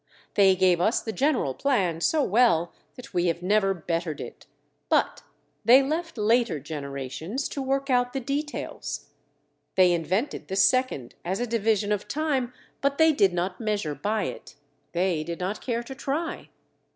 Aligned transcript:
They 0.33 0.55
gave 0.55 0.81
us 0.81 0.99
the 0.99 1.11
general 1.13 1.53
plan 1.53 2.01
so 2.01 2.23
well 2.23 2.73
that 2.95 3.13
we 3.13 3.27
have 3.27 3.43
never 3.43 3.75
bettered 3.75 4.19
it, 4.19 4.47
but 4.89 5.21
they 5.63 5.83
left 5.83 6.17
later 6.17 6.59
generations 6.59 7.47
to 7.49 7.61
work 7.61 7.91
out 7.91 8.11
the 8.11 8.19
details. 8.19 9.09
They 9.75 9.91
invented 9.93 10.47
the 10.47 10.55
second 10.55 11.13
as 11.23 11.39
a 11.39 11.45
division 11.45 11.91
of 11.91 12.07
time 12.07 12.51
but 12.81 12.97
they 12.97 13.11
did 13.11 13.31
not 13.31 13.61
measure 13.61 13.93
by 13.93 14.23
it. 14.23 14.55
They 14.93 15.23
did 15.23 15.39
not 15.39 15.61
care 15.61 15.83
to 15.83 15.93
try. 15.93 16.49